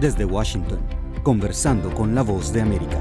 [0.00, 0.78] Desde Washington,
[1.24, 3.00] conversando con la voz de América.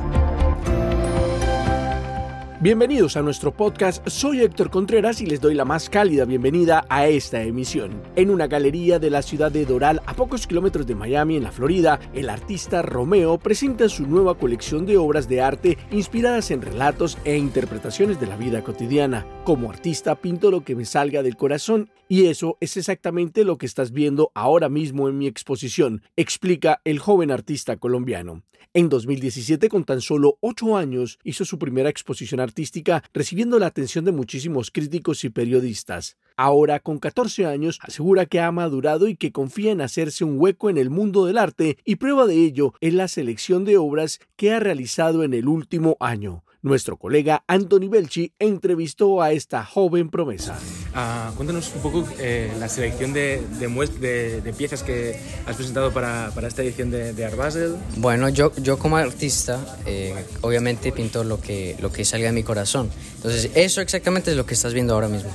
[2.59, 7.05] Bienvenidos a nuestro podcast, soy Héctor Contreras y les doy la más cálida bienvenida a
[7.05, 8.01] esta emisión.
[8.15, 11.51] En una galería de la ciudad de Doral, a pocos kilómetros de Miami, en la
[11.51, 17.19] Florida, el artista Romeo presenta su nueva colección de obras de arte inspiradas en relatos
[17.25, 19.23] e interpretaciones de la vida cotidiana.
[19.47, 23.65] Como artista pinto lo que me salga del corazón y eso es exactamente lo que
[23.65, 28.43] estás viendo ahora mismo en mi exposición, explica el joven artista colombiano.
[28.73, 34.03] En 2017, con tan solo 8 años, hizo su primera exposición artística, recibiendo la atención
[34.03, 36.17] de muchísimos críticos y periodistas.
[36.35, 40.69] Ahora, con 14 años, asegura que ha madurado y que confía en hacerse un hueco
[40.69, 44.51] en el mundo del arte, y prueba de ello es la selección de obras que
[44.51, 46.43] ha realizado en el último año.
[46.67, 50.59] Nuestro colega Anthony Belchi entrevistó a esta joven promesa.
[50.93, 56.49] Ah, cuéntanos un poco eh, la selección de, de, piezas que has presentado para, para
[56.49, 57.77] esta edición de, de, Art Basel.
[57.95, 62.43] Bueno, yo, yo como artista, eh, obviamente pinto lo que, lo que salga de mi
[62.43, 62.89] corazón.
[63.15, 65.31] Entonces, eso exactamente es lo que estás viendo ahora mismo.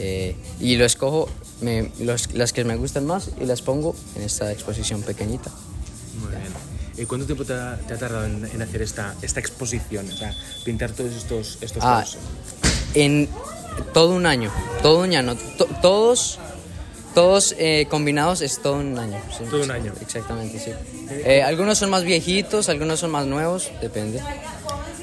[0.00, 1.28] Eh, y lo escojo,
[2.34, 5.52] las que me gustan más y las pongo en esta exposición pequeñita.
[6.20, 6.67] Muy bien.
[6.98, 10.08] ¿Y cuánto tiempo te ha, tardado en, hacer esta, esta exposición?
[10.10, 12.04] O sea, pintar todos estos, estos ah,
[12.94, 13.28] En
[13.94, 14.50] todo un año,
[14.82, 15.36] todo un año.
[15.80, 16.38] todos
[17.14, 19.20] todos eh, combinados es todo un año.
[19.50, 19.92] todo un año.
[20.00, 20.72] Exactamente, sí.
[21.10, 24.20] Eh, algunos son más viejitos, algunos son más nuevos, depende.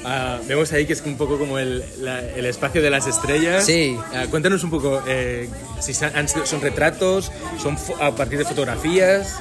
[0.04, 1.84] Ah, vemos ahí que es un poco como el,
[2.36, 3.66] el espacio de las estrellas.
[3.66, 3.98] Sí.
[4.14, 5.50] Ah, cuéntanos un poco eh,
[5.80, 9.34] si son retratos, son a partir de fotografías.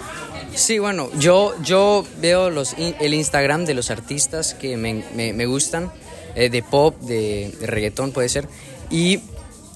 [0.55, 5.91] Sí, bueno, yo, yo veo los, el Instagram de los artistas que me, me, gustan,
[6.33, 8.47] eh, de pop, de, reggaetón puede ser,
[8.89, 9.19] y,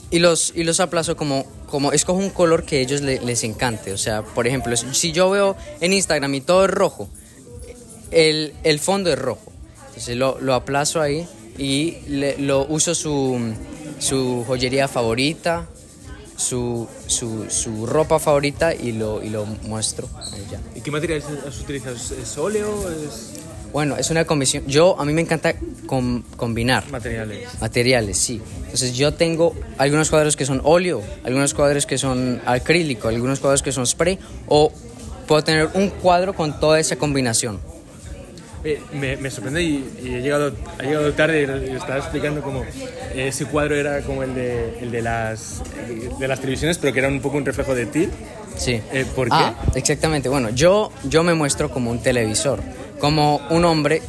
[0.09, 3.91] y, los, y los aplazo como, como, escojo un color que a ellos les encante.
[3.91, 7.09] O sea, por ejemplo, si yo veo en Instagram y todo es rojo,
[8.11, 9.51] el, el fondo es rojo.
[9.87, 11.27] Entonces lo, lo aplazo ahí
[11.57, 11.97] y
[12.37, 13.53] lo uso su,
[13.99, 15.67] su joyería favorita,
[16.39, 20.07] su, su, su, ropa favorita y lo, y lo muestro.
[20.73, 21.95] ¿Y qué materiales has utilizado?
[21.95, 22.89] ¿Es óleo?
[22.89, 23.41] Es...
[23.73, 24.65] Bueno, es una comisión.
[24.65, 25.53] Yo, a mí me encanta
[26.37, 26.89] combinar.
[26.89, 27.49] Materiales.
[27.59, 28.41] Materiales, sí.
[28.61, 33.61] Entonces yo tengo algunos cuadros que son óleo, algunos cuadros que son acrílico, algunos cuadros
[33.61, 34.17] que son spray,
[34.47, 34.71] o
[35.27, 37.59] puedo tener un cuadro con toda esa combinación.
[38.63, 42.65] Eh, me, sorprende y, he llegado, ha llegado tarde y estaba explicando cómo
[43.15, 45.61] ese cuadro era como el de, el de, las,
[46.19, 48.09] de las televisiones, pero que era un poco un reflejo de ti.
[48.57, 48.81] Sí.
[48.91, 49.79] Eh, ¿Por ah, qué?
[49.79, 50.27] exactamente.
[50.27, 52.59] Bueno, yo, yo me muestro como un televisor,
[52.99, 54.01] como un hombre,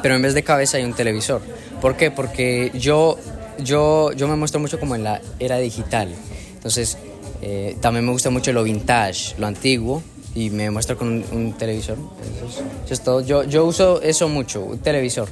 [0.00, 1.42] pero en vez de cabeza hay un televisor.
[1.80, 2.12] ¿Por qué?
[2.12, 3.18] Porque yo,
[3.58, 6.14] yo, yo me muestro mucho como en la era digital.
[6.54, 6.98] Entonces,
[7.40, 10.04] eh, también me gusta mucho lo vintage, lo antiguo
[10.34, 11.98] y me muestro con un, televisor.
[12.84, 13.20] Eso es, todo.
[13.20, 15.28] Yo, yo uso eso mucho, un televisor.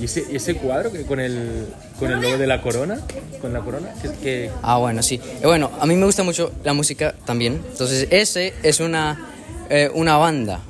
[0.00, 1.66] ¿Y ese, ese cuadro que con el,
[1.98, 3.00] con el logo de la corona?
[3.40, 3.94] ¿Con la corona?
[4.22, 5.20] Que, Ah, bueno, sí.
[5.40, 7.62] Eh, bueno, a mí me gusta mucho la música también.
[7.70, 9.30] Entonces, ese es una,
[9.70, 10.60] eh, una banda.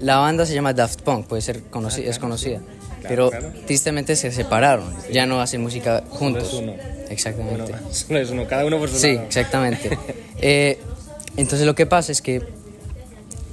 [0.00, 2.60] La banda se llama Daft Punk, puede ser conocida, es conocida.
[3.02, 3.30] pero
[3.66, 4.94] tristemente se separaron.
[5.12, 6.48] Ya no hacen música juntos.
[6.48, 7.06] Solo es uno.
[7.10, 7.74] Exactamente.
[7.92, 9.96] solo es uno, cada uno por su Sí, exactamente.
[10.42, 10.78] Eh,
[11.36, 12.42] entonces, lo que pasa es que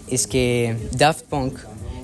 [0.09, 1.57] es que Daft Punk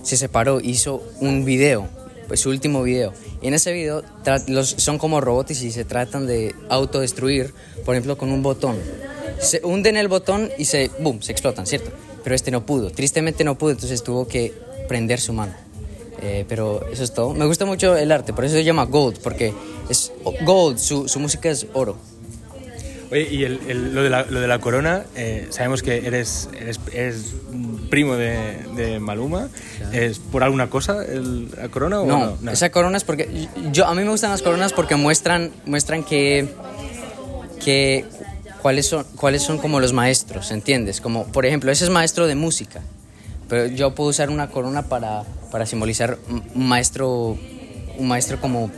[0.03, 1.87] se separó, hizo un video,
[2.27, 3.13] pues su último video.
[3.41, 4.03] Y en ese video
[4.47, 7.53] los, son como robots y se tratan de autodestruir,
[7.85, 8.77] por ejemplo, con un botón.
[9.39, 11.91] Se hunden el botón y se, boom, se explotan, ¿cierto?
[12.23, 14.53] Pero este no pudo, tristemente no pudo, entonces tuvo que
[14.87, 15.53] prender su mano.
[16.21, 17.33] Eh, pero eso es todo.
[17.33, 19.53] Me gusta mucho el arte, por eso se llama Gold, porque
[19.89, 20.11] es
[20.45, 21.97] Gold, su, su música es oro.
[23.13, 26.79] Oye, y el, lo, de la, lo, de la, corona, eh, sabemos que eres, eres,
[27.91, 29.49] primo de, de, Maluma.
[29.91, 33.47] ¿Es por alguna cosa el, la corona o no, no, esa corona es porque...
[33.71, 36.49] Yo, a mí me gustan las coronas porque muestran, muestran que,
[37.63, 38.03] que
[38.63, 40.99] cuáles, son, cuáles son como los maestros, ¿entiendes?
[40.99, 42.81] Como, por ejemplo, ese es maestro de música,
[43.47, 45.21] pero yo puedo usar una corona para,
[45.51, 46.17] para simbolizar
[46.55, 47.37] un maestro,
[47.95, 48.71] un maestro como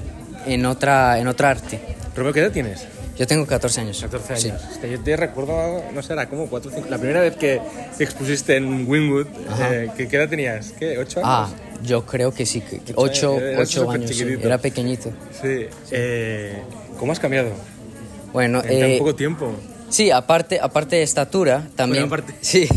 [0.45, 1.79] en otra, en otra arte.
[2.13, 2.85] ¿Pero qué edad tienes?
[3.17, 4.01] Yo tengo 14 años.
[4.01, 4.61] 14 años.
[4.81, 4.89] Sí.
[4.89, 6.89] yo te recuerdo, no sé, era como 4 5.
[6.89, 7.61] La primera vez que
[7.97, 9.27] te expusiste en Winwood,
[9.61, 10.73] eh, ¿qué, edad tenías?
[10.77, 10.99] ¿Qué?
[10.99, 11.23] ¿8 años?
[11.23, 11.49] Ah,
[11.81, 12.61] yo creo que sí,
[12.93, 14.09] 8, 8 años.
[14.11, 14.25] Sí.
[14.41, 15.11] Era pequeñito.
[15.41, 15.67] Sí.
[15.91, 16.61] Eh,
[16.99, 17.51] ¿Cómo has cambiado?
[18.33, 19.53] Bueno, en tan eh, poco tiempo.
[19.89, 22.09] Sí, aparte, aparte de estatura, también.
[22.09, 22.37] Bueno, aparte...
[22.41, 22.67] Sí.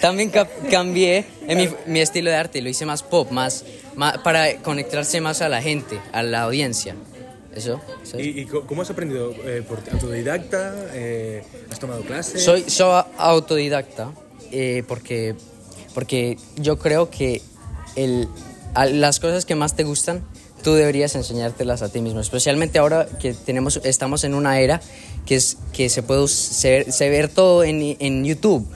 [0.00, 0.32] también
[0.68, 3.64] cambié en mi, mi, estilo de arte, lo hice más pop, más,
[3.94, 6.96] más para conectarse más a la gente, a la audiencia.
[7.54, 7.80] Eso.
[8.16, 9.32] ¿Y, cómo has aprendido?
[9.44, 10.74] Eh, ¿Por autodidacta?
[10.92, 12.44] Eh, ¿Has tomado clases?
[12.44, 14.12] Soy, soy autodidacta
[14.52, 15.34] eh, porque
[15.94, 17.42] porque yo creo que
[17.96, 18.28] el,
[18.74, 20.22] las cosas que más te gustan,
[20.62, 24.80] tú deberías enseñártelas a ti mismo, especialmente ahora que tenemos, estamos en una era
[25.26, 28.68] que, es, que se puede se, ver todo en, en YouTube,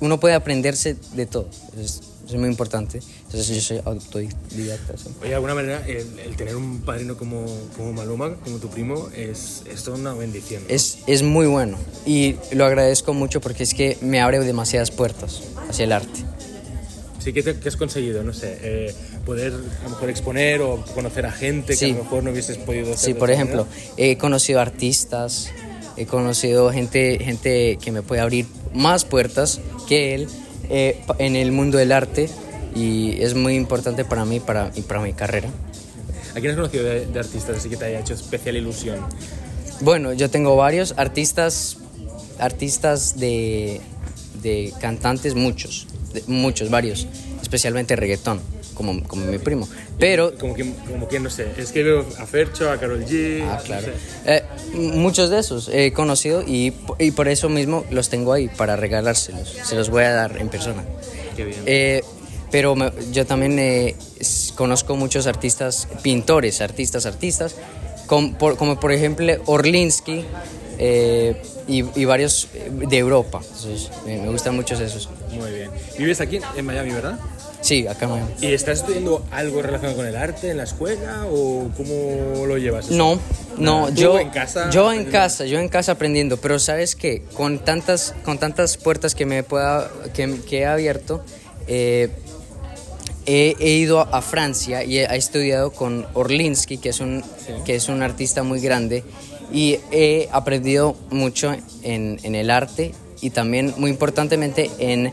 [0.00, 1.48] uno puede aprenderse de todo,
[1.78, 3.00] es, es muy importante.
[3.24, 4.94] Entonces yo soy autodidacta.
[5.20, 7.46] Oye, de alguna manera, el, tener un padrino como,
[7.76, 10.62] como, Maluma, como tu primo, es, es toda una bendición.
[10.68, 15.42] Es, es muy bueno y lo agradezco mucho porque es que me abre demasiadas puertas
[15.68, 16.20] hacia el arte.
[17.18, 18.22] Sí, ¿qué, te, has conseguido?
[18.22, 18.94] No sé, eh,
[19.24, 22.56] poder a lo mejor exponer o conocer a gente que a lo mejor no hubieses
[22.58, 23.14] podido hacer.
[23.14, 25.50] Sí, por ejemplo, he conocido artistas,
[25.96, 30.28] he conocido gente, gente que me puede abrir más puertas que él
[30.70, 32.28] eh, en el mundo del arte
[32.74, 35.48] y es muy importante para mí para, y para mi carrera.
[36.34, 38.98] ¿A quién has conocido de, artistas así que te haya hecho especial ilusión?
[39.80, 41.78] Bueno, yo tengo varios artistas,
[42.38, 43.80] artistas de,
[44.42, 45.86] de cantantes, muchos,
[46.26, 47.06] muchos, varios,
[47.42, 48.40] especialmente reggaetón,
[48.76, 49.68] como, como mi primo.
[49.98, 50.36] Pero...
[50.38, 53.42] Como quien, como no sé, es que veo a Fercho, a Carol G...
[53.42, 53.88] Ah, claro.
[54.24, 54.42] Eh,
[54.74, 59.48] muchos de esos he conocido y, y, por eso mismo los tengo ahí, para regalárselos.
[59.64, 60.84] Se los voy a dar en persona.
[61.34, 61.62] Qué bien.
[61.66, 62.02] Eh,
[62.50, 62.76] pero
[63.12, 63.96] yo también eh,
[64.54, 67.56] conozco muchos artistas, pintores, artistas, artistas,
[68.06, 70.24] como por, como por ejemplo Orlinsky
[70.78, 73.40] eh, y, varios de Europa.
[73.42, 75.08] Entonces, me, gustan muchos esos.
[75.32, 75.70] Muy bien.
[75.98, 77.18] ¿Vives aquí en Miami, verdad?
[77.66, 78.30] Sí, acá Miami.
[78.40, 82.92] ¿Y estás estudiando algo relacionado con el arte en la escuela o cómo lo llevas?
[82.92, 83.18] No,
[83.58, 84.70] no, yo en casa.
[84.70, 89.16] Yo en casa, yo en casa aprendiendo, pero sabes qué, con tantas, con tantas puertas
[89.16, 91.24] que me pueda, que, que he abierto.
[91.66, 92.08] Eh,
[93.26, 97.24] he, ido a Francia y he, estudiado con Orlinsky, que es, un,
[97.64, 99.02] que es un artista muy grande,
[99.52, 101.52] y he aprendido mucho
[101.82, 105.12] en, en el arte y también, muy importantemente, en,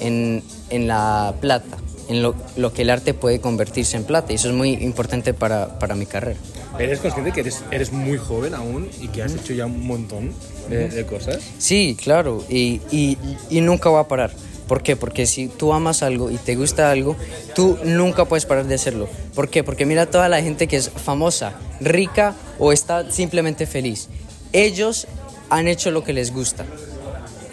[0.00, 1.76] en, en la plata,
[2.10, 5.32] en lo, lo, que el arte puede convertirse en plata, y eso es muy importante
[5.32, 6.38] para, para mi carrera.
[6.76, 10.32] ¿Eres consciente que eres, eres, muy joven aún y que has hecho ya un montón
[10.68, 11.38] de, de cosas?
[11.58, 13.16] Sí, claro, y, y,
[13.48, 14.32] y nunca va a parar.
[14.66, 14.96] ¿Por qué?
[14.96, 17.16] Porque si tú amas algo y te gusta algo,
[17.54, 19.08] tú nunca puedes parar de hacerlo.
[19.34, 19.62] ¿Por qué?
[19.62, 24.08] Porque mira toda la gente que es famosa, rica o está simplemente feliz.
[24.52, 25.06] Ellos
[25.48, 26.66] han hecho lo que les gusta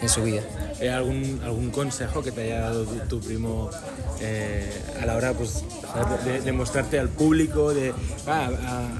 [0.02, 0.42] en su vida.
[0.80, 3.68] ¿Hay algún, algún consejo que te haya dado tu, primo
[4.20, 4.70] eh,
[5.00, 5.64] a la hora pues,
[6.44, 7.74] de, mostrarte al público?
[7.74, 7.92] De,
[8.28, 8.50] ah,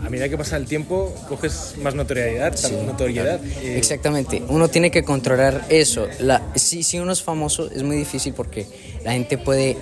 [0.04, 2.52] a, medida que pasa el tiempo, coges más notoriedad.
[2.84, 4.42] notoriedad Exactamente.
[4.48, 6.08] Uno tiene que controlar eso.
[6.18, 8.66] La, si, si uno es famoso, es muy difícil porque
[9.04, 9.76] la gente puede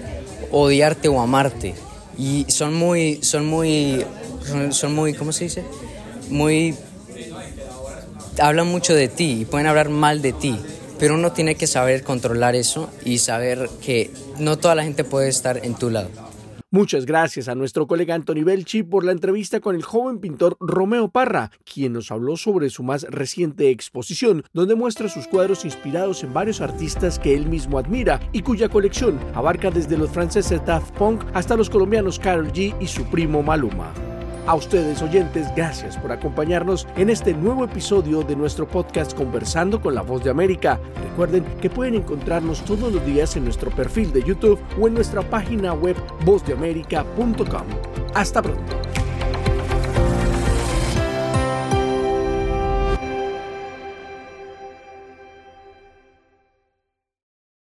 [0.50, 1.74] odiarte o amarte.
[2.18, 4.04] Y son muy, son muy,
[4.44, 5.64] son, son muy, ¿cómo se dice?
[6.28, 6.74] Muy
[8.38, 10.58] hablan mucho de ti y pueden hablar mal de ti
[10.98, 15.28] pero uno tiene que saber controlar eso y saber que no toda la gente puede
[15.28, 16.10] estar en tu lado.
[16.72, 21.08] Muchas gracias a nuestro colega Anthony Belchi por la entrevista con el joven pintor Romeo
[21.08, 26.34] Parra, quien nos habló sobre su más reciente exposición, donde muestra sus cuadros inspirados en
[26.34, 31.22] varios artistas que él mismo admira y cuya colección abarca desde los franceses Daft Punk
[31.34, 34.15] hasta los colombianos Carol G y su primo Maluma.
[34.46, 39.96] A ustedes oyentes, gracias por acompañarnos en este nuevo episodio de nuestro podcast Conversando con
[39.96, 40.78] la Voz de América.
[41.02, 45.22] Recuerden que pueden encontrarnos todos los días en nuestro perfil de YouTube o en nuestra
[45.22, 47.66] página web vozdeamerica.com.
[48.14, 48.85] Hasta pronto.